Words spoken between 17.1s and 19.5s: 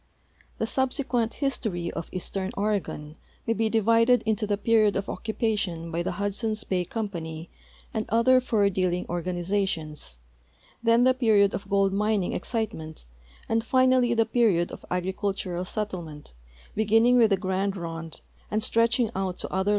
with the Grand Ronde and stretching out